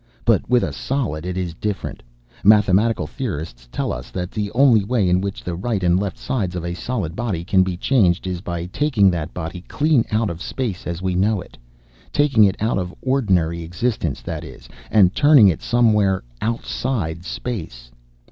[0.25, 2.01] But with a solid it is different.
[2.43, 6.55] Mathematical theorists tell us that the only way in which the right and left sides
[6.55, 10.41] of a solid body can be changed is by taking that body clean out of
[10.41, 11.55] space as we know it,
[12.11, 17.91] taking it out of ordinary existence, that is, and turning it somewhere outside space.